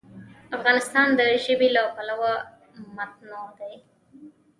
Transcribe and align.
افغانستان 0.57 1.07
د 1.19 1.21
ژبې 1.43 1.69
له 1.75 1.83
پلوه 1.95 2.33
متنوع 2.95 3.47
دی. 3.59 3.73